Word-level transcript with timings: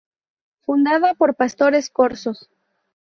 Fundada 0.65 1.09
por 1.13 1.35
pastores 1.41 1.91
corsos. 1.91 2.49